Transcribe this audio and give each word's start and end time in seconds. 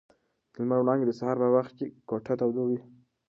د 0.51 0.53
لمر 0.61 0.79
وړانګې 0.81 1.05
د 1.07 1.11
سهار 1.19 1.37
په 1.41 1.47
وخت 1.55 1.71
کې 1.77 1.85
کوټه 2.09 2.33
تودوي. 2.39 2.79